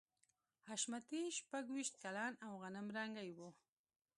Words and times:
حشمتي 0.69 1.21
شپږویشت 1.37 1.93
کلن 2.03 2.33
او 2.45 2.51
غنم 2.61 2.87
رنګی 2.97 3.29
و 3.37 3.39